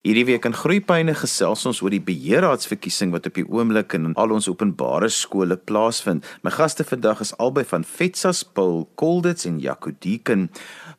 [0.00, 4.30] Hierdie week in Groepyne gesels ons oor die beheerraadsverkiesing wat op die oomblik in al
[4.32, 6.24] ons openbare skole plaasvind.
[6.40, 10.46] My gaste vandag is albei van FETSAS, Paul Kolditz en Jaco Deeken.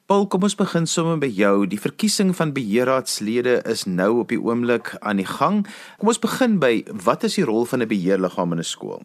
[0.06, 1.66] Paul, kom ons begin sommer by jou.
[1.66, 5.64] Die verkiesing van beheerraadslede is nou op die oomblik aan die gang.
[5.98, 9.02] Kom ons begin by wat is die rol van 'n beheerliggaam in 'n skool?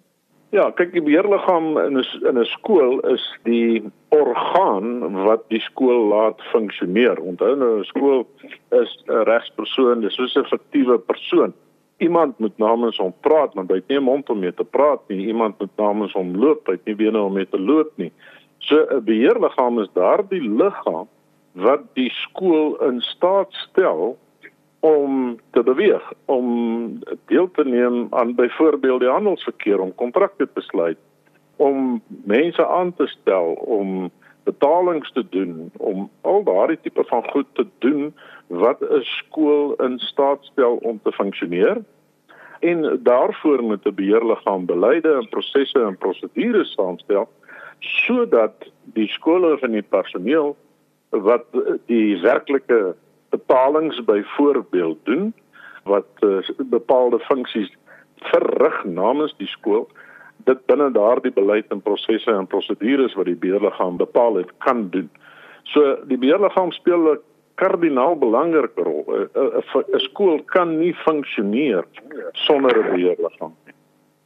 [0.55, 3.83] Ja, kyk die beheerliggaam in 'n in 'n skool is die
[4.15, 7.19] orgaan wat die skool laat funksioneer.
[7.21, 8.27] Onthou nou 'n skool
[8.71, 11.53] is 'n regspersoon, dis soos 'n fiktiewe persoon.
[11.99, 15.01] Iemand moet namens hom praat, want hy het nie 'n mond om mee te praat
[15.09, 15.27] nie.
[15.27, 18.13] Iemand moet namens hom loop, hy het nie bene om mee te loop nie.
[18.59, 21.09] So 'n beheerliggaam is daardie liggaam
[21.54, 24.17] wat die skool in staat stel
[24.86, 26.46] om te beweeg, om
[27.26, 30.99] deel te neem aan byvoorbeeld die handelsverkeer om kontrakte te sluit,
[31.57, 34.11] om mense aan te stel, om
[34.45, 38.14] betalings te doen, om al daardie tipe van goed te doen
[38.47, 41.83] wat 'n skool in staat stel om te funksioneer.
[42.61, 47.29] En daarvoor moet 'n beheerliggaam beleide en prosesse en prosedures saamstel
[47.79, 50.57] sodat die skole en die personeel
[51.11, 51.45] wat
[51.87, 52.95] die werklike
[53.31, 55.35] betalings byvoorbeeld doen
[55.85, 57.71] wat uh, bepaalde funksies
[58.17, 59.89] verrig namens die skool
[60.47, 65.09] dit binne daardie beleid en prosesse en prosedures wat die beheerliggaam bepaal het kan doen.
[65.73, 67.19] So die beheerliggaam speel 'n
[67.55, 69.05] kardinaal belangrike rol.
[69.35, 71.85] 'n Skool kan nie funksioneer
[72.33, 73.75] sonder 'n beheerliggaam nie.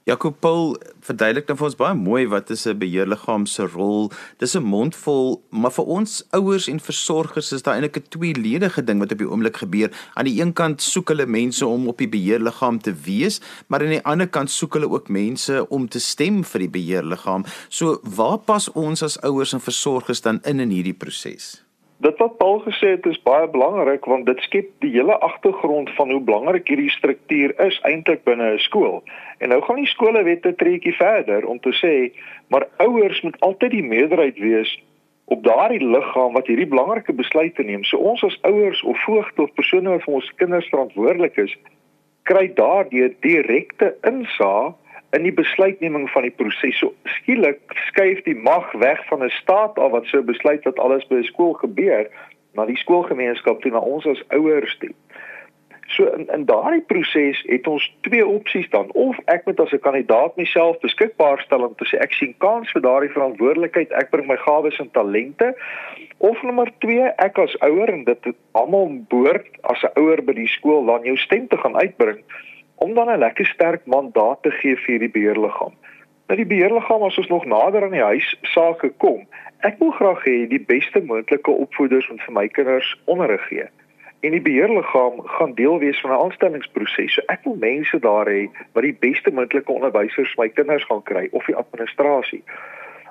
[0.08, 4.10] Jakob Paul verduidelik dan vir ons baie mooi wat is 'n beheerliggaam se rol.
[4.38, 8.98] Dis 'n mondvol, maar vir ons ouers en versorgers is daar eintlik 'n tweeledige ding
[8.98, 9.90] wat op die oomblik gebeur.
[10.14, 13.88] Aan die een kant soek hulle mense om op die beheerliggaam te wees, maar aan
[13.88, 17.44] die ander kant soek hulle ook mense om te stem vir die beheerliggaam.
[17.68, 21.69] So waar pas ons as ouers en versorgers dan in in hierdie proses?
[22.00, 26.10] Dit wat Paul gesê het is baie belangrik want dit skep die hele agtergrond van
[26.10, 29.02] hoe belangrik hierdie struktuur is eintlik binne 'n skool.
[29.38, 32.16] En nou gaan die skolewet 'n treetjie verder om te sê
[32.48, 34.72] maar ouers moet altyd die meerderheid wees
[35.24, 37.84] op daardie liggaam wat hierdie belangrike besluite neem.
[37.84, 41.56] So ons as ouers of voogte of persone wat vir ons kinders verantwoordelik is,
[42.22, 44.74] kry daardie direkte insaag
[45.10, 46.78] in die besluitneming van die proses.
[46.78, 47.60] So skielik
[47.90, 51.30] skuif die mag weg van 'n staat af wat so besluit wat alles by 'n
[51.32, 52.06] skool gebeur
[52.54, 54.94] na die skoolgemeenskap toe na ons as ouers toe.
[55.90, 59.82] So in in daardie proses het ons twee opsies dan of ek moet as 'n
[59.86, 64.26] kandidaat myself beskikbaar stel om te sê ek sien kans vir daardie verantwoordelikheid, ek bring
[64.26, 65.54] my gawes en talente
[66.18, 70.46] of nommer 2 ek as ouer en dit almal behoort as 'n ouer by die
[70.46, 72.22] skool dan jou stem te gaan uitbring
[72.84, 75.74] om dan 'n lekker sterk mandaat te gee vir die beheerliggaam.
[76.26, 79.26] Nou die beheerliggaam as ons nog nader aan die huis sake kom,
[79.60, 83.66] ek wil graag hê die beste moontlike opvoeders moet vir my kinders onderrig gee.
[84.20, 87.14] En die beheerliggaam gaan deel wees van 'n aanstellingsproses.
[87.14, 91.02] So ek wil mense daar hê wat die beste moontlike onderwysers vir my kinders gaan
[91.02, 92.42] kry of die administrasie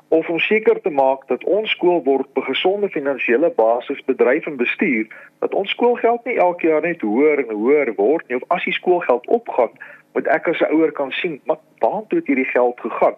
[0.10, 4.46] of om seker te maak dat ons skool word op 'n gesonde finansiële basis bedryf
[4.46, 5.08] en bestuur,
[5.40, 8.74] dat ons skoolgeld nie elke jaar net hoër en hoër word nie of as die
[8.74, 9.72] skoolgeld opgaan,
[10.14, 13.16] moet ek as 'n ouer kan sien wat waartoe het hierdie geld gegaan.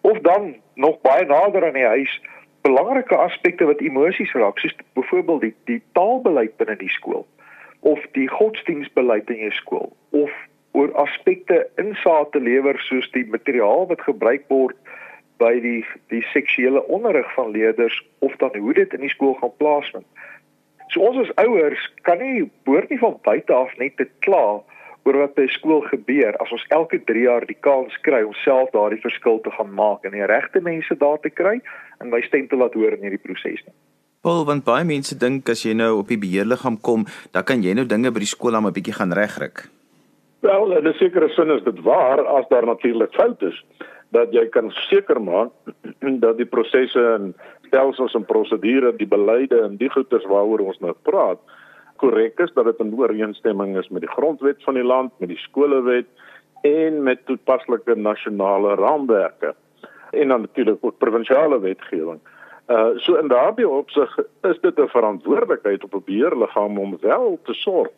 [0.00, 2.20] Of dan nog baie nader aan die huis,
[2.62, 7.26] belangrike aspekte wat emosies raak, soos byvoorbeeld die die taalbeleid binne die skool
[7.80, 10.30] of die godsdienstbeleid in jou skool of
[10.72, 14.76] oor aspekte insaag te lewer soos die materiaal wat gebruik word
[15.38, 19.54] by die die seksuele onderrig van leerders of dan hoe dit in die skool gaan
[19.56, 20.06] plaasvind.
[20.88, 24.60] So ons as ouers kan nie behoort nie van buite af net te kla
[25.08, 28.72] oor wat by skool gebeur as ons elke 3 jaar die kans kry om self
[28.74, 31.58] daardie verskil te gaan maak en die regte mense daar te kry
[32.00, 33.76] en my stem te laat hoor in hierdie proses nie.
[34.26, 37.76] Paul, want baie mense dink as jy nou op die beheerliggaam kom, dan kan jy
[37.78, 39.68] nou dinge by die skool aan 'n bietjie gaan regryk.
[40.42, 43.64] Wel, in 'n sekere sin is dit waar as daar natuurlik foute is
[44.10, 45.52] dat jy kan seker maak
[46.24, 47.34] dat die prosesse en
[47.66, 51.40] stelsels en prosedures, die beleide en die goeders waaroor ons nou praat,
[51.96, 55.40] korrek is, dat dit in ooreenstemming is met die grondwet van die land, met die
[55.42, 56.06] skolewet
[56.66, 59.54] en met toepaslike nasionale raamwerke
[60.10, 62.20] en dan natuurlik ook provinsiale wetgewing.
[62.68, 67.54] Uh so in daardie opsig is dit 'n verantwoordelikheid op 'n beheerliggaam om wel te
[67.54, 67.88] sorg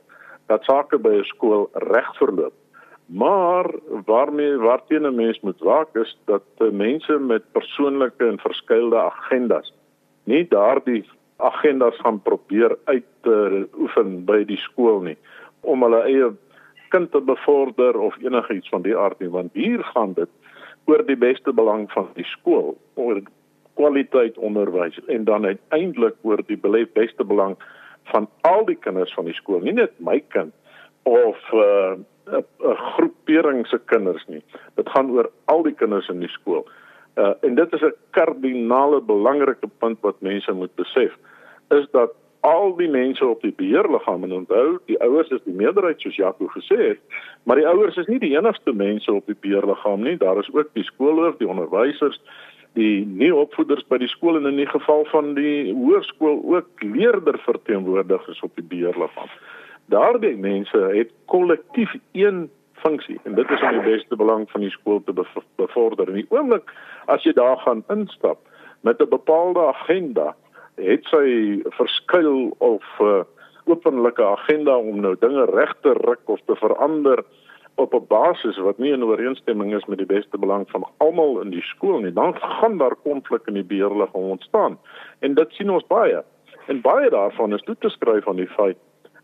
[0.46, 2.52] dat sake by 'n skool reg verloop.
[3.10, 3.66] Maar
[4.04, 6.42] waarmee waarteen 'n mens moet waak is dat
[6.72, 9.72] mense met persoonlike en verskeie agendas
[10.30, 11.04] nie daardie
[11.36, 15.16] agendas gaan probeer uit te oefen by die skool nie
[15.60, 16.30] om hulle eie
[16.90, 19.30] kind te bevorder of enigiets van die aard nie.
[19.30, 20.30] Want hier gaan dit
[20.90, 23.20] oor die beste belang van die skool oor
[23.78, 27.54] kwaliteit onderwys en dan uiteindelik oor die beleef beste belang
[28.10, 29.62] van al die kinders van die skool.
[29.62, 30.52] Nie net my kind
[31.08, 32.04] of 'n
[32.34, 32.42] uh,
[33.60, 34.42] groepering se kinders nie.
[34.76, 36.66] Dit gaan oor al die kinders in die skool.
[37.16, 41.12] Uh en dit is 'n kardinale belangrike punt wat mense moet besef
[41.70, 46.00] is dat al die mense op die beheerliggaam en onthou die ouers is die meerderheid
[46.00, 47.00] soos Jaco gesê het,
[47.44, 50.16] maar die ouers is nie die enigste mense op die beheerliggaam nie.
[50.16, 52.20] Daar is ook die skoolhoof, die onderwysers,
[52.74, 58.40] die nie opvoeders by die skool en in die geval van die hoërskool ook leerderverteenwoordigers
[58.40, 59.28] op die beheerliggaam.
[59.86, 64.70] Daardie mense het kollektief een funksie en dit is om die beste belang van die
[64.70, 65.14] skool te
[65.56, 66.08] bevorder.
[66.08, 66.70] In die oomblik
[67.06, 68.38] as jy daar gaan instap
[68.80, 70.34] met 'n bepaalde agenda,
[70.76, 73.24] het sy verskuil of 'n uh,
[73.64, 77.24] openlike agenda om nou dinge reg te ruk of te verander
[77.74, 81.50] op 'n basis wat nie in ooreenstemming is met die beste belang van almal in
[81.50, 84.78] die skool nie, dan gaan daar konflik in die beheerliggaam ontstaan.
[85.18, 86.22] En dit sien ons baie.
[86.66, 88.76] En baie daarvan is toe te skryf aan die feit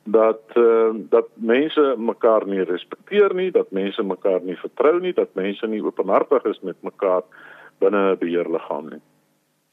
[0.06, 5.34] dat uh, dat mense mekaar nie respekteer nie, dat mense mekaar nie vertrou nie, dat
[5.34, 7.22] mense nie openhartig is met mekaar
[7.78, 9.02] binne 'n beheerliggaam nie.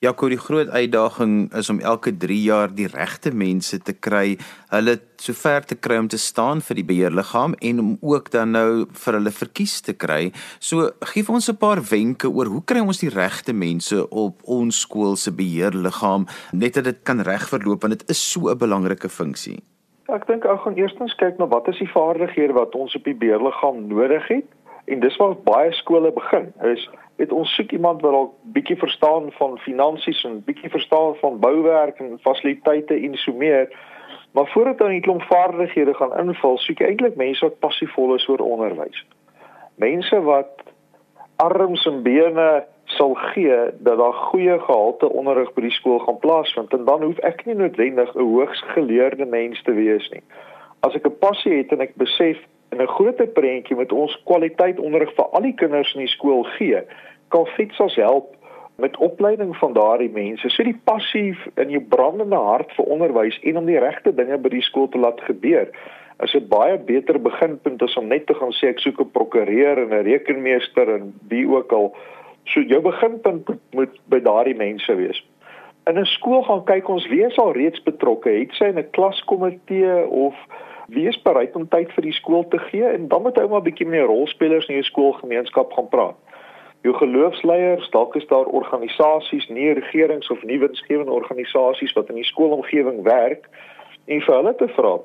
[0.03, 4.35] Ja, ko die groot uitdaging is om elke 3 jaar die regte mense te kry,
[4.67, 8.83] hulle sover te kry om te staan vir die beheerliggaam en om ook dan nou
[9.05, 10.33] vir hulle verkies te kry.
[10.59, 14.79] So gee ons 'n paar wenke oor hoe kry ons die regte mense op ons
[14.79, 19.09] skool se beheerliggaam net dat dit kan reg verloop want dit is so 'n belangrike
[19.09, 19.63] funksie.
[20.13, 23.15] Ek dink ou gaan eerstens kyk na wat is die vaardighede wat ons op die
[23.17, 24.45] beheerliggaam nodig het
[24.85, 26.51] en dis waar baie skole begin.
[26.69, 26.83] Is
[27.17, 31.97] het ons soek iemand wat al bietjie verstaan van finansies en bietjie verstaan van bouwerk
[32.03, 33.73] en fasiliteite en so meer.
[34.37, 38.27] Maar voordat hy 'n klomp vaardighede gaan invul, soek jy eintlik mense wat passievol is
[38.27, 39.05] oor onderwys.
[39.75, 40.61] Mense wat
[41.35, 42.65] arms en bene
[42.97, 47.19] sal gee dat daar goeie gehalte onderrig by die skool gaan plaasvind en dan hoef
[47.19, 50.23] ek nie noodwendig 'n hoogs geleerde mens te wees nie.
[50.79, 52.37] As ek 'n passie het en ek besef
[52.71, 56.43] in 'n groter prentjie met ons kwaliteit onderrig vir al die kinders in die skool
[56.43, 56.81] gee,
[57.29, 58.35] kan FITSAS help
[58.75, 60.49] met opleiding van daardie mense.
[60.49, 64.49] So die passief in jou brandende hart vir onderwys en om die regte dinge by
[64.49, 65.69] die skool te laat gebeur.
[66.23, 69.77] Is 'n baie beter beginpunt as om net te gaan sê ek soek 'n prokureur
[69.77, 71.95] en 'n rekenmeester en wie ook al.
[72.45, 75.23] So jou beginpunt moet by daardie mense wees.
[75.87, 78.89] In 'n skool gaan kyk ons wie is al reeds betrokke, het sy in 'n
[78.91, 80.35] klaskomitee of
[80.87, 83.87] wees bereid om tyd vir die skool te gee en dan moet ou maar bietjie
[83.87, 86.15] met die rolspelers in jou skoolgemeenskap gaan praat.
[86.81, 92.31] Jou geloofsleiers, dalk is daar organisasies, nie regerings of nie winsgewende organisasies wat in die
[92.31, 93.49] skoolomgewing werk
[94.05, 94.99] en vir hulle te vra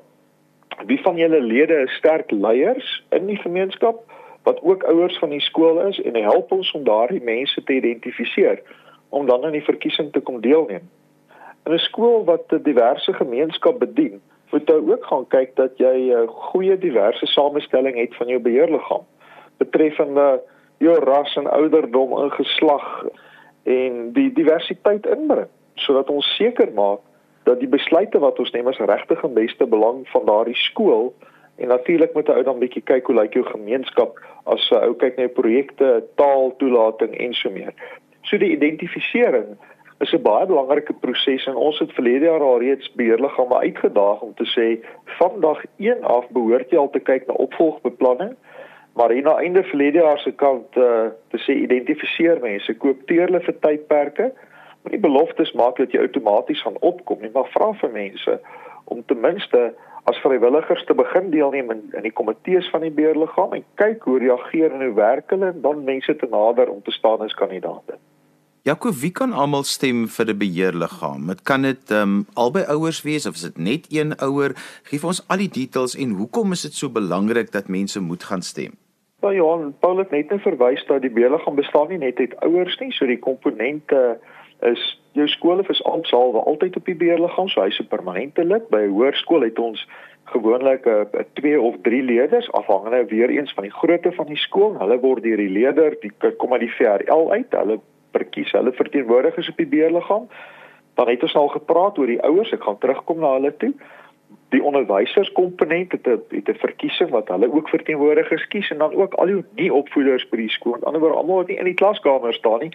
[0.85, 4.03] wie van julle lede is sterk leiers in die gemeenskap
[4.43, 8.61] wat ook ouers van die skool is en help ons om daardie mense te identifiseer
[9.09, 10.89] om dan aan die verkiesing te kom deelneem.
[11.65, 14.21] In 'n skool wat 'n diverse gemeenskap bedien,
[14.51, 19.05] moet jy ook gaan kyk dat jy 'n goeie diverse samestelling het van jou beheerliggaam
[19.57, 20.41] betreffende
[20.77, 23.05] jou ras en ouderdom en geslag
[23.63, 27.03] en die diversiteit inbring sodat ons seker maak
[27.43, 31.13] dat die besluite wat ons neem is regtig in beste belang van daardie skool
[31.59, 34.93] en natuurlik moet 'n ou dan bietjie kyk hoe lyk jou gemeenskap as 'n ou
[34.93, 37.73] kyk na projekte, taal, toelating en so meer.
[38.21, 39.57] So die identifisering
[39.99, 44.33] is 'n baie belangrike proses en ons het verlede jaar al reeds beheerliggame uitgedaag om
[44.33, 44.67] te sê
[45.17, 48.35] van dag 1 af behoort jy al te kyk na opvolgbeplanning
[48.93, 53.39] maar hier na einde verlede jaar se kant uh, te sê identifiseer mense koop teerle
[53.39, 54.31] vir tydperke
[54.81, 58.39] maar die beloftes maak dat jy outomaties gaan opkom nie maar vra vir mense
[58.85, 59.73] om ten minste
[60.09, 64.19] as vrywilligers te begin deelneem in, in die komitees van die beheerliggaam en kyk hoe
[64.25, 67.99] reageer en hoe werk hulle en dan mense te nader om te staan as kandidaate
[68.67, 71.27] Jaco, wie kan almal stem vir 'n beheerliggaam?
[71.27, 74.51] Dit kan dit ehm um, albei ouers wees of is dit net een ouer?
[74.83, 78.23] Gee vir ons al die details en hoekom is dit so belangrik dat mense moet
[78.23, 78.75] gaan stem?
[79.21, 82.91] Nou ja, Paul het net verwys dat die beheerliggaam bestaan nie net uit ouers nie,
[82.91, 84.19] so die komponente
[84.61, 88.69] is jou skool of is alsalwe altyd op die beheerliggaam, so hy's 'n permanente lid.
[88.69, 89.87] By hoërskool het ons
[90.33, 94.37] gewoonlik 'n uh, twee of drie leerders afhangende weer eens van die grootte van die
[94.37, 94.75] skool.
[94.79, 97.51] Hulle word deur die leier, die kom uit die VRL uit.
[97.51, 97.79] Hulle
[98.11, 100.27] verkies hulle verteenwoordigers op die beheerliggaam.
[100.93, 103.73] Dan het ons al gepraat oor die ouers, ek gaan terugkom na hulle toe.
[104.49, 109.13] Die onderwyserskomponent het 'n het 'n verkiesing wat hulle ook verteenwoordigers kies en dan ook
[109.13, 110.73] al die nie opvoeders by die skool.
[110.73, 112.71] Aan die ander woord almal wat nie in die klaskamer staan nie,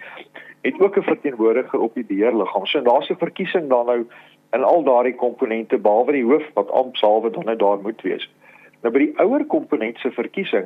[0.65, 2.65] het ook 'n verteenwoordiger op die beheerliggaam.
[2.65, 4.07] So daar's 'n verkiesing dan nou
[4.51, 8.29] in al daardie komponente behalwe die hoof wat amptsalwe dan net daar moet wees.
[8.81, 10.65] Nou by die ouer komponent se verkiesing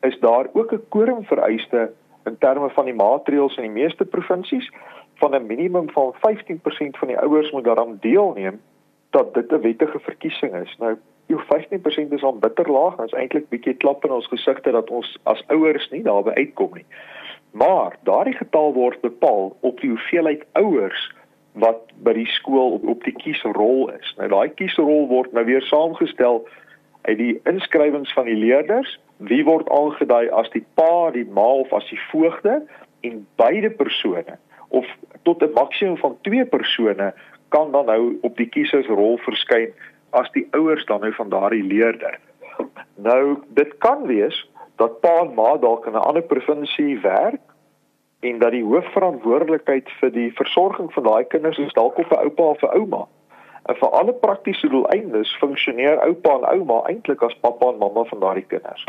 [0.00, 1.92] is daar ook 'n quorum vereiste
[2.24, 4.70] in terme van die maatreëls in die meeste provinsies
[5.14, 8.60] van 'n minimum van 15% van die ouers moet daaraan deelneem
[9.10, 10.76] dat dit 'n wettige verkiesing is.
[10.78, 12.96] Nou jou 15% is al bitter laag.
[12.96, 16.70] Dit is eintlik bietjie klap in ons gesigte dat ons as ouers nie daarby uitkom
[16.74, 16.86] nie.
[17.50, 21.12] Maar daardie getal word bepaal op die hoeveelheid ouers
[21.52, 24.14] wat by die skool op, op die kiesrol is.
[24.16, 26.44] Nou daai kiesrol word nou weer saamgestel
[27.02, 31.72] uit die inskrywings van die leerders, wie word aangedui as die pa, die ma of
[31.72, 32.60] as die voogde
[33.00, 34.38] en beide persone
[34.68, 34.86] of
[35.22, 37.14] tot 'n maksimum van 2 persone
[37.48, 39.72] kan dan nou op die kiesersrol verskyn
[40.10, 42.18] as die ouers dan nou van daardie leerder.
[42.94, 44.47] Nou dit kan wees
[44.78, 47.44] dat pa en ma dalk in 'n ander provinsie werk
[48.20, 52.42] en dat die hoofverantwoordelikheid vir die versorging van daai kinders is dalk op 'n oupa
[52.42, 53.06] of 'n ouma.
[53.66, 58.20] En vir alle praktiese doeleindes funksioneer oupa en ouma eintlik as pappa en mamma van
[58.20, 58.84] daardie kinders.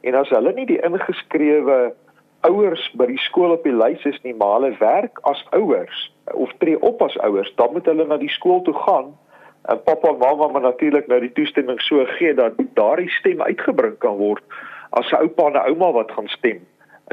[0.00, 1.94] En as hulle nie die ingeskrewe
[2.40, 6.52] ouers by die skool op die lys is nie, maar hulle werk as ouers of
[6.58, 9.18] tree op as ouers, dan moet hulle na die skool toe gaan
[9.62, 13.98] en pappa en mamma moet natuurlik nou die toestemming so gee dat daardie stem uitgebring
[13.98, 14.42] kan word
[14.90, 16.60] as 'n oupa en 'n ouma wat gaan stem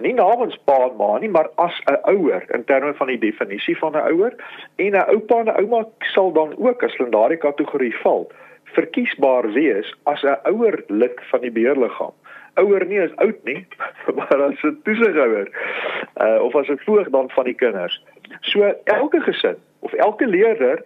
[0.01, 3.77] nie namens pa en ma nie, maar as 'n ouer in terme van die definisie
[3.77, 4.33] van 'n ouer
[4.75, 8.31] en 'n oupa en 'n ouma sal dan ook as hulle in daardie kategorie val,
[8.63, 12.13] verkiesbaar wees as 'n ouer lid van die beheerliggaam.
[12.55, 13.67] Ouer nie is oud nie,
[14.15, 15.47] maar as 'n toesighouer
[16.21, 18.03] uh, of as 'n voog dan van die kinders.
[18.41, 20.83] So elke gesin of elke leerder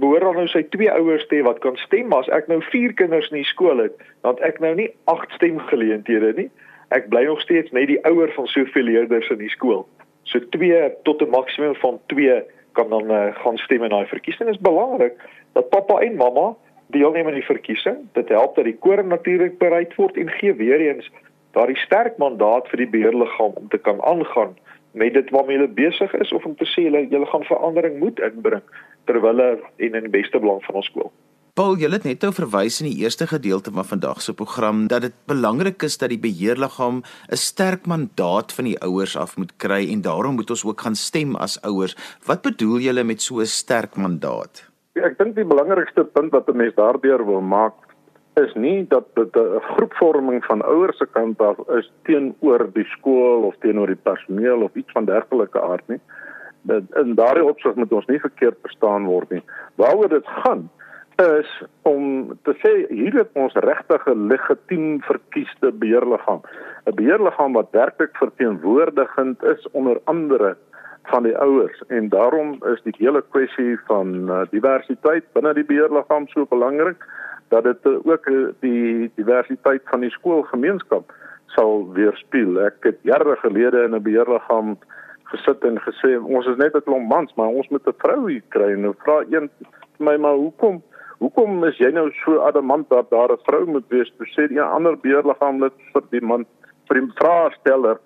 [0.00, 2.92] behoort dan nou sy twee ouers te wat kan stem, maar as ek nou vier
[2.94, 6.50] kinders in die skool het, dan het ek nou nie agt stemgeleenthede nie
[6.94, 9.84] ek bly nog steeds net die ouer van soveel leerders in die skool.
[10.30, 14.46] So 2 tot 'n maksimum van 2 kan dan uh, gaan stem in daai verkiesing.
[14.48, 15.14] Dit is belangrik
[15.52, 16.54] dat pappa en mamma
[16.86, 17.96] deelneem aan die verkiesing.
[18.12, 21.10] Dit help dat die koor natuurlik bereid word en gee weer eens
[21.52, 24.56] daardie sterk mandaat vir die beheerliggaam om te kan aangaan
[24.92, 28.20] met dit waarmee hulle besig is of om te sê hulle hulle gaan verandering moet
[28.20, 28.62] inbring
[29.04, 31.12] terwyl hulle en in die beste belang van ons skool.
[31.54, 35.04] Paul, jy het net nou verwys in die eerste gedeelte van vandag se program dat
[35.06, 39.86] dit belangrik is dat die beheerliggaam 'n sterk mandaat van die ouers af moet kry
[39.92, 41.94] en daarom moet ons ook gaan stem as ouers.
[42.26, 44.66] Wat bedoel jy met so 'n sterk mandaat?
[44.94, 47.74] Ja, ek dink die belangrikste punt wat 'n mens daardeur wil maak
[48.34, 53.42] is nie dat dit 'n groepvorming van ouers se kant af is teenoor die skool
[53.42, 56.00] of teenoor die personeel of iets van dergelike aard nie.
[56.64, 59.42] Dat in daardie opsig moet ons nie verkeerd verstaan word nie.
[59.80, 60.68] Waaroor dit gaan
[61.22, 61.50] is
[61.82, 66.40] om te sê hier het ons regtig 'n legitiem verkiesde beheerliggaam.
[66.86, 70.56] 'n Beheerliggaam wat werklik verteenwoordigend is onder andere
[71.02, 76.28] van die ouers en daarom is die hele kwessie van uh, diversiteit binne die beheerliggaam
[76.28, 77.04] so belangrik
[77.48, 81.12] dat dit uh, ook uh, die diversiteit van die skoolgemeenskap
[81.46, 82.58] sal weerspieël.
[82.66, 84.78] Ek het jare gelede in 'n beheerliggaam
[85.34, 88.42] gesit en gesê ons is net 'n klomp mans, maar ons moet 'n vrou hier
[88.48, 88.72] kry.
[88.72, 89.50] En nou vra een
[89.98, 90.82] my maar hoekom
[91.22, 94.10] Hoekom is jy nou so adamant dat daar 'n vrou moet wees?
[94.16, 96.44] Toe sê die ander beheerliggaam lid vir die man
[96.88, 97.98] vir die vraesteller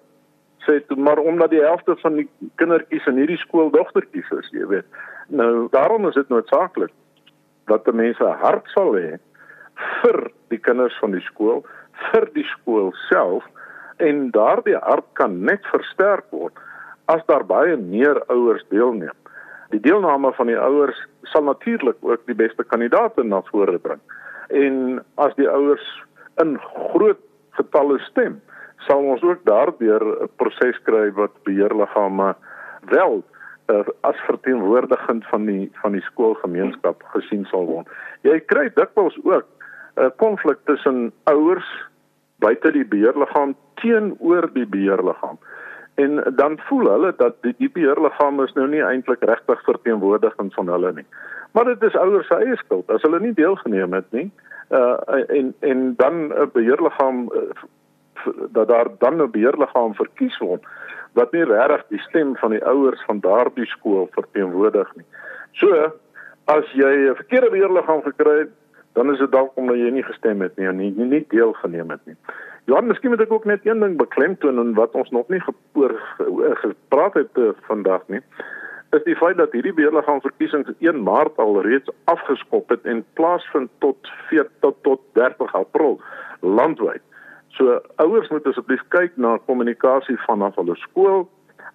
[0.66, 4.66] sê toe maar omdat die helfte van die kindertjies in hierdie skool dogtertjies is, jy
[4.66, 4.86] weet.
[5.28, 6.92] Nou daarom is dit noodsaaklik
[7.66, 9.18] dat die mense hart sal hê
[10.02, 11.64] vir die kinders van die skool,
[12.12, 13.44] vir die skool self
[13.96, 16.54] en daardie hart kan net versterk word
[17.08, 19.16] as daar baie meer ouers deelneem.
[19.72, 20.98] Die deelname van die ouers
[21.32, 24.00] sal natuurlik ook die beste kandidaate na vore bring.
[24.48, 25.86] En as die ouers
[26.40, 26.56] in
[26.92, 27.20] groot
[27.56, 28.38] getalle stem,
[28.86, 32.34] sal ons ook daardeur 'n proses kry wat beheerliggame
[32.88, 33.22] wel
[33.68, 37.88] uh, as verteenwoordigend van die van die skoolgemeenskap gesien sal word.
[38.22, 39.46] Jy kry dikwels ook
[39.96, 41.68] 'n uh, konflik tussen ouers
[42.38, 45.38] buite die beheerliggaam teenoor die beheerliggaam
[45.98, 50.68] en dan voel hulle dat die, die beheerliggaam is nou nie eintlik regtig verteenwoordigend van
[50.70, 51.06] hulle nie.
[51.52, 54.28] Maar dit is ouers se eie skuld as hulle nie deelgeneem het nie.
[54.70, 54.94] Uh
[55.38, 57.40] en en dan 'n beheerliggaam uh,
[58.54, 60.62] dat daar dan 'n beheerliggaam verkies word
[61.12, 65.06] wat nie regtig die stem van die ouers van daardie skool verteenwoordig nie.
[65.52, 65.92] So
[66.44, 68.52] as jy 'n verkeerde beheerliggaam gekry het,
[68.92, 72.00] dan is dit dalk omdat jy nie gestem het nie en nie, nie deelgeneem het
[72.04, 72.16] nie.
[72.68, 75.94] Ja, miskien moet ek ook net een ding beklemtoon en wat ons nog nie geoor
[76.60, 78.20] gepraat het uh, vandag nie.
[78.92, 83.72] Is die feit dat hierdie beheerliggaam verkiesings 1 Maart al reeds afgeskop het en plaasvind
[83.78, 85.96] tot 4 tot tot 30 April
[86.44, 87.00] landwyd.
[87.56, 91.24] So ouers moet asseblief kyk na kommunikasie vanaf hulle skool.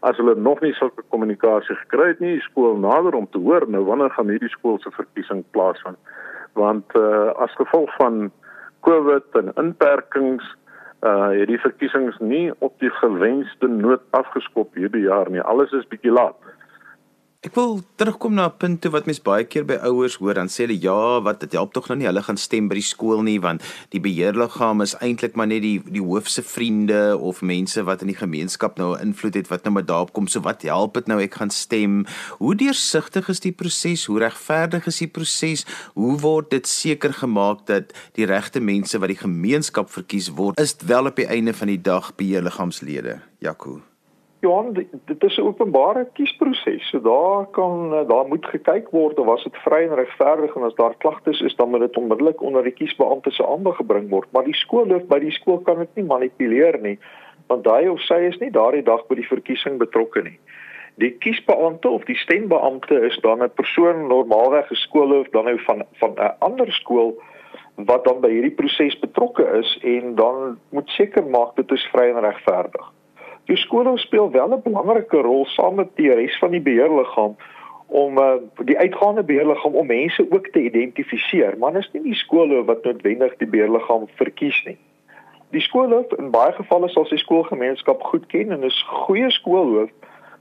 [0.06, 3.82] As hulle nog nie sulke kommunikasie gekry het nie, skool nader om te hoor nou
[3.90, 5.98] wanneer gaan hierdie skool se verkiesing plaasvind.
[6.54, 8.28] Want uh as gevolg van
[8.86, 10.46] COVID en inperkings
[11.04, 15.42] uh het die verkiesings nie op die gewenste noot afgeskop hierdie jaar nie.
[15.42, 16.38] Alles is bietjie laat.
[17.44, 20.48] Ek wil terugkom na 'n punt toe wat mens baie keer by ouers hoor dan
[20.48, 23.20] sê hulle ja, wat dit help tog nou nie hulle gaan stem by die skool
[23.22, 27.84] nie want die beheerliggaam is eintlik maar net die die hoof se vriende of mense
[27.84, 30.28] wat in die gemeenskap nou 'n invloed het wat nou maar daarop kom.
[30.28, 32.06] So wat help dit nou ek gaan stem?
[32.40, 34.06] Hoe deursigtig is die proses?
[34.06, 35.66] Hoe regverdig is die proses?
[35.96, 40.76] Hoe word dit seker gemaak dat die regte mense wat die gemeenskap verkies word, is
[40.86, 43.20] wel op die einde van die dag beheerliggaamslede?
[43.40, 43.93] Jaco
[44.44, 44.74] Johan,
[45.06, 46.90] dit is 'n openbare kiesproses.
[46.90, 50.64] So daar kan eh, daar moet gekyk word of was dit vry en regverdig en
[50.64, 54.28] as daar klagtes is, dan moet dit onmiddellik onder die kiesbeampte se aandag gebring word.
[54.32, 57.00] Maar die skoolloof by die skool kan dit nie manipuleer nie,
[57.48, 60.40] want hy of sy is nie daardie dag by die verkiesing betrokke nie.
[60.96, 65.84] Die kiesbeampte of die stembeampte is dan 'n persoon normaalweg 'n skoolloof dan nou van
[65.94, 67.16] van 'n ander skool
[67.76, 72.10] wat dan by hierdie proses betrokke is en dan moet seker maak dit is vry
[72.10, 72.92] en regverdig.
[73.46, 77.36] Die skole speel wel 'n belangrike rol saam met die res van die beheerliggaam
[77.88, 78.36] om uh,
[78.66, 82.84] die uitgaande beheerliggaam om mense ook te identifiseer, maar dit is nie die skole wat
[82.84, 84.78] noodwendig die beheerliggaam verkies nie.
[85.54, 88.72] Die skoolhoof in baie gevalle sal sy skoolgemeenskap goed ken en 'n
[89.06, 89.92] goeie skoolhoof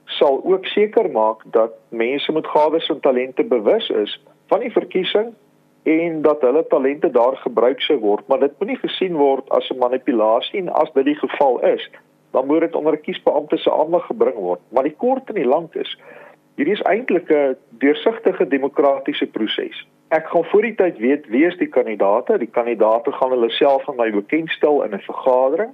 [0.05, 5.35] sal ook seker maak dat mense met gawes en talente bewus is van die verkiesing
[5.83, 9.79] en dat hulle talente daar gebruik sou word, maar dit moenie gesien word as 'n
[9.79, 11.91] manipulasie en as dit die geval is,
[12.33, 14.61] dan moet dit onder 'n kiesbeampte se aandag gebring word.
[14.69, 15.99] Maar die kort en die lank is
[16.57, 19.87] hierdie is eintlik 'n deursigtige demokratiese proses.
[20.09, 22.39] Ek gaan voor die tyd weet wie is die kandidaate.
[22.39, 25.73] Die kandidaate gaan hulle self aan my bekendstel in 'n vergadering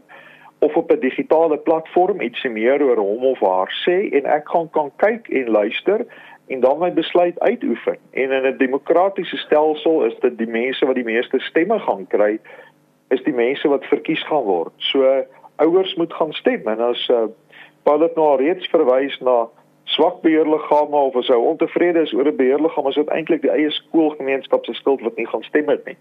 [0.58, 4.70] of op 'n digitale platform ietsie meer oor hom of haar sê en ek gaan
[4.70, 6.06] kan kyk en luister
[6.46, 7.96] en dan my besluit uitoefen.
[8.10, 12.38] En in 'n demokratiese stelsel is dit die mense wat die meeste stemme gaan kry
[13.08, 14.72] is die mense wat verkies gaan word.
[14.76, 15.24] So
[15.58, 17.26] ouers moet gaan stem en as uh,
[17.82, 19.46] Paul het nou reeds verwys na
[19.88, 23.70] swak beheerliggame of as hy ontevrede is oor 'n beheerliggaam is dit eintlik die eie
[23.70, 25.96] skoolgemeenskap se skuld wat nie gaan stem het nie.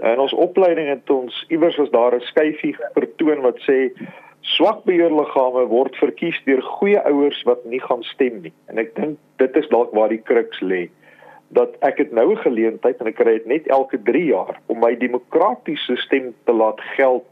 [0.00, 3.90] En ons opleiding het ons iewers was daar 'n skyfie vertoon wat sê
[4.40, 8.52] swak beheerliggame word verkies deur goeie ouers wat nie gaan stem nie.
[8.68, 10.88] En ek dink dit is dalk waar die kruks lê
[11.48, 14.78] dat ek het nou 'n geleentheid en ek kry dit net elke 3 jaar om
[14.78, 17.24] my demokratiese stem te laat geld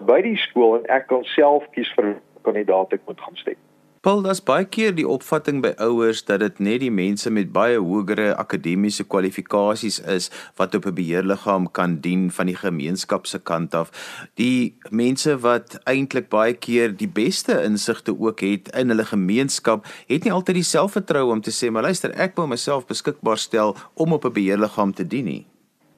[0.00, 3.60] by die skool en ek kan self kies vir kandidaat ek moet gaan stem.
[4.06, 7.80] Paul, daar's baie keer die opvatting by ouers dat dit net die mense met baie
[7.82, 10.28] hogere akademiese kwalifikasies is
[10.60, 13.90] wat op 'n beheerliggaam kan dien van die gemeenskap se kant af.
[14.38, 20.24] Die mense wat eintlik baie keer die beste insigte ook het in hulle gemeenskap, het
[20.24, 24.12] nie altyd die selfvertroue om te sê, "Maar luister, ek wil myself beskikbaar stel om
[24.12, 25.46] op 'n beheerliggaam te dien nie."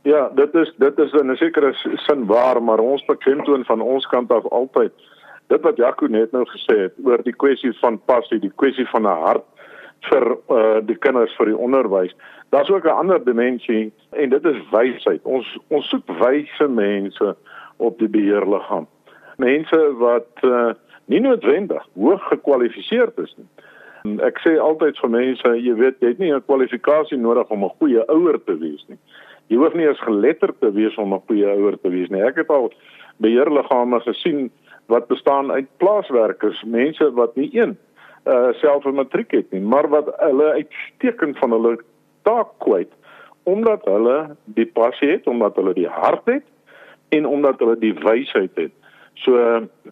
[0.03, 4.07] Ja, dit is dit is in 'n sekere sin waar, maar ons beklemtoon van ons
[4.07, 4.93] kant af altyd
[5.47, 9.03] dit wat Jaco net nou gesê het oor die kwessie van passie, die kwessie van
[9.03, 9.45] 'n hart
[10.11, 12.15] vir uh die kinders vir die onderwys.
[12.51, 15.21] Daar's ook 'n ander dimensie en dit is wysheid.
[15.23, 17.37] Ons ons soek wyse mense
[17.77, 18.87] op die beheerliggaam.
[19.37, 20.73] Mense wat uh
[21.05, 23.49] nie noodwendig hoog gekwalifiseerd is nie.
[24.23, 27.77] Ek sê altyd vir mense, jy weet, jy het nie 'n kwalifikasie nodig om 'n
[27.79, 28.99] goeie ouer te wees nie.
[29.49, 32.23] Jy hoef nie eens geletterd te wees om 'n goeie ouer te wees nie.
[32.23, 32.73] Ek het al
[33.17, 34.51] beheerliggame gesien
[34.87, 37.77] wat bestaan uit plaaswerkers, mense wat nie een
[38.27, 41.79] uh self 'n matriek het nie, maar wat hulle uitstekend van hulle
[42.23, 42.93] taak kwyt
[43.49, 46.45] omdat hulle die passie het, omdat hulle die hart het
[47.09, 48.73] en omdat hulle die wysheid het.
[49.15, 49.39] So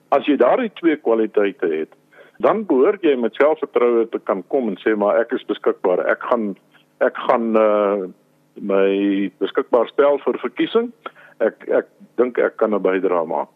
[0.09, 1.95] as jy daardie twee kwaliteite het,
[2.39, 6.05] dan behoort jy met selfvertroue te kan kom en sê maar ek is beskikbaar.
[6.07, 6.57] Ek gaan
[7.01, 8.07] ek gaan uh
[8.61, 10.93] my beskikbaar stel vir verkiesing.
[11.41, 13.49] Ek ek dink ek kan 'n bydrae maak.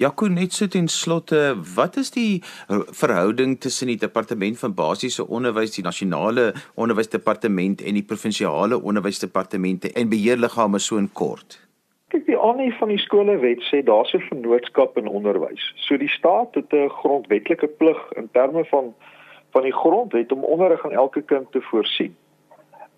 [0.00, 2.40] Jaco net so ten slotte, wat is die
[3.00, 10.08] verhouding tussen die departement van basiese onderwys, die nasionale onderwysdepartement en die provinsiale onderwysdepartemente en
[10.08, 11.58] beheerliggame so in kort?
[12.08, 15.68] Kyk, die aanhef van die skolewet sê daar's 'n vennootskap in onderwys.
[15.76, 18.94] So die staat het 'n grondwetlike plig in terme van
[19.52, 22.16] van die grondwet om onderrig aan elke kind te voorsien.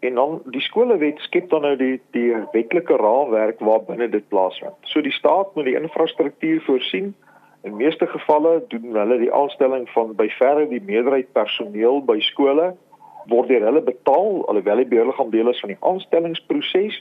[0.02, 4.74] En dan die skolewet skep dan nou die die wetlike raamwerk waarbinne dit plaasvind.
[4.90, 7.14] So die staat moet die infrastruktuur voorsien.
[7.62, 12.72] In meeste gevalle doen hulle die aanstelling van by verre die meerderheid personeel by skole
[13.30, 16.98] word deur hulle betaal alhoewel die beheerliggaam deel is van die aanstellingsproses.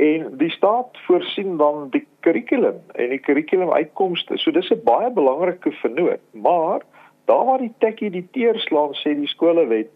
[0.00, 4.38] En die staat voorsien dan die kurrikulum en die kurrikulum uitkomste.
[4.38, 6.80] So dis 'n baie belangrike vennoot, maar
[7.24, 9.90] daar waar die tekkie die teerslaan sê die skolewet,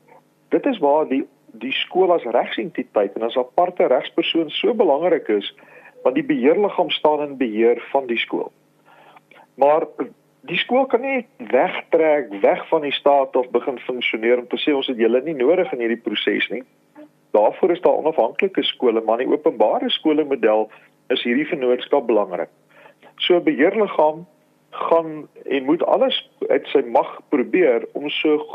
[0.48, 5.52] dit is waar die die skool as regsentiteit en as aparte regspersoon so belangrik is
[6.02, 8.50] want die beheerliggaam staan in beheer van die skool.
[9.54, 9.86] Maar
[10.50, 14.74] die skool kan nie wegtrek weg van die staat of begin funksioneer om te sê
[14.74, 16.64] ons het julle nie nodig in hierdie proses nie.
[17.36, 20.66] Daarvoor is daar onafhanklike skole, maar die openbare skole model
[21.14, 22.50] is hierdie vennootskap belangrik.
[23.16, 24.26] So 'n beheerliggaam
[24.72, 28.46] gaan en moet alles uit sy mag probeer om so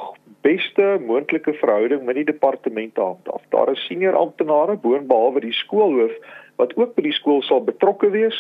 [0.41, 3.43] beste moontlike verhouding met die departement te handhaaf.
[3.49, 6.13] Daar is senior amptenare boonbehalwe die skoolhoof
[6.57, 8.39] wat ook by die skool sal betrokke wees,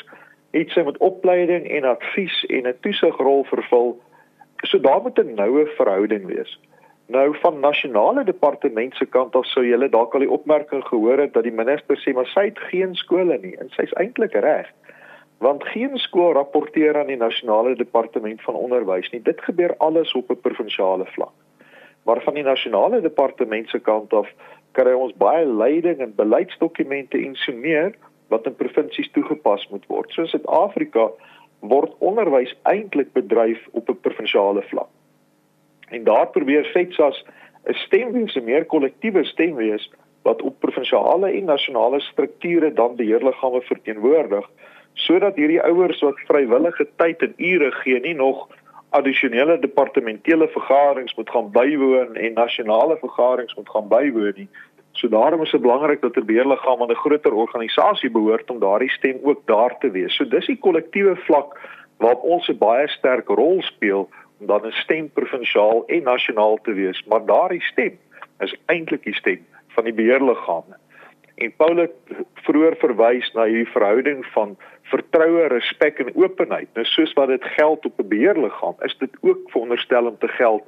[0.57, 3.93] het sy met opleiding en advies en 'n toesigrol vervul.
[4.65, 6.59] So daar moet 'n noue verhouding wees.
[7.07, 11.33] Nou van nasionale departement se kant af sou julle dalk al die opmerking gehoor het
[11.33, 14.67] dat die minister sê maar sy het geen skole nie en sy's eintlik reg
[15.37, 19.21] want geen skool rapporteer aan die nasionale departement van onderwys nie.
[19.21, 21.33] Dit gebeur alles op 'n provinsiale vlak.
[22.03, 24.29] Maar van die nasionale departement se kant af
[24.71, 27.95] kry ons baie leiding en beleidsdokumente en so meer
[28.27, 30.11] wat in provinsies toegepas moet word.
[30.11, 31.09] So in Suid-Afrika
[31.59, 34.89] word onderwys eintlik bedryf op 'n provinsiale vlak.
[35.89, 37.25] En daar probeer FETSAS
[37.65, 42.95] 'n stem wees, 'n meer kollektiewe stem wees wat op provinsiale en nasionale strukture dan
[42.95, 44.49] beheerliggame verteenwoordig
[44.97, 48.47] sodat hierdie ouers wat vrywillige tyd en ure gee nie nog
[48.97, 54.49] addisionele departementele vergaderings moet gaan bywoon en nasionale vergaderings moet gaan bywoon nie.
[54.97, 58.89] So daarom is dit belangrik dat 'n beheerliggaam aan 'n groter organisasie behoort om daardie
[58.89, 60.15] stem ook daar te wees.
[60.15, 61.59] So dis die kollektiewe vlak
[61.97, 66.73] waarop ons 'n baie sterk rol speel om dan 'n stem provinsiaal en nasionaal te
[66.73, 67.99] wees, maar daardie stem
[68.39, 70.77] is eintlik die stem van die beheerliggame.
[71.37, 71.93] En Paul het
[72.33, 74.55] vroeër verwys na hierdie verhouding van
[74.89, 76.69] vertroue, respek en openheid.
[76.73, 80.63] Nou soos wat dit geld op 'n beheerliggaam, is dit ook veronderstel om te geld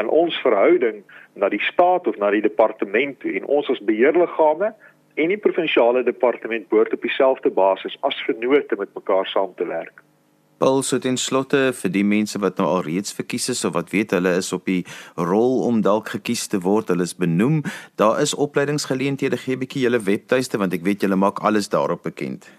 [0.00, 1.02] in ons verhouding
[1.34, 3.32] na die staat of na die departement toe.
[3.32, 4.74] En ons as beheerliggame
[5.14, 10.03] en die provinsiale departement behoort op dieselfde basis as vennote met mekaar saam te werk.
[10.58, 13.90] Paul so ten slotte vir die mense wat nou al reeds verkies is of wat
[13.90, 14.84] weet hulle is op die
[15.16, 17.62] rol om dalk gekies te word, hulle is benoem,
[17.96, 22.02] daar is opleidingsgeleenthede gee 'n bietjie julle webtuiste want ek weet julle maak alles daarop
[22.02, 22.50] bekend.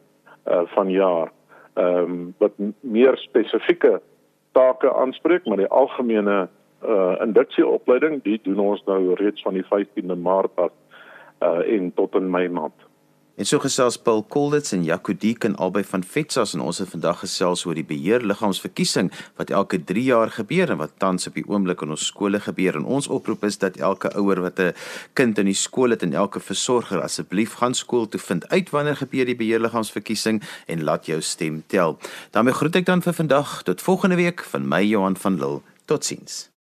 [0.47, 1.33] uh, van jaar.
[1.75, 4.01] Ehm um, wat meer spesifieke
[4.53, 6.49] take aanspreek, maar die algemene
[6.85, 10.73] uh induksie opleiding, die doen ons nou reeds van die 15de Maart af
[11.45, 12.90] uh en tot in Mei maand.
[13.41, 17.23] En so gesels Paul Kolditz en Jaco Deeken albei van FETSAS en ons het vandag
[17.23, 21.47] gesels oor die beheer liggaamsverkiesing wat elke 3 jaar gebeur en wat tans op die
[21.49, 22.77] oomblik in ons skole gebeur.
[22.77, 24.77] En ons oproep is dat elke ouer wat 'n
[25.17, 28.97] kind in die skool het en elke versorger asseblief gaan skool toe vind uit wanneer
[28.97, 31.99] gebeur die beheer liggaamsverkiesing en laat jou stem tel.
[32.31, 35.61] daarmee groet ek dan vir vandag tot volgende week van my Johan van Lille.
[35.87, 36.50] Totsiens.